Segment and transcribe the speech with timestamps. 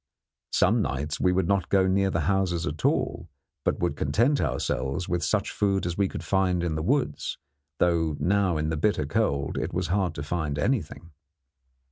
[0.51, 3.29] Some nights we would not go near the houses at all,
[3.63, 7.37] but would content ourselves with such food as we could find in the woods,
[7.77, 11.11] though now in the bitter cold it was hard to find anything.